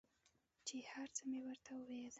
چې 0.67 0.75
هر 0.93 1.07
څه 1.15 1.21
مې 1.29 1.39
ورته 1.47 1.71
وويل. 1.75 2.09